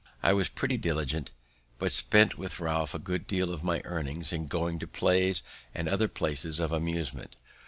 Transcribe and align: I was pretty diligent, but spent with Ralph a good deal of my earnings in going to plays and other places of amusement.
I 0.23 0.33
was 0.33 0.49
pretty 0.49 0.77
diligent, 0.77 1.29
but 1.77 1.91
spent 1.91 2.35
with 2.35 2.59
Ralph 2.59 2.95
a 2.95 2.97
good 2.97 3.27
deal 3.27 3.53
of 3.53 3.63
my 3.63 3.83
earnings 3.85 4.33
in 4.33 4.47
going 4.47 4.79
to 4.79 4.87
plays 4.87 5.43
and 5.75 5.87
other 5.87 6.07
places 6.07 6.59
of 6.59 6.71
amusement. 6.71 7.35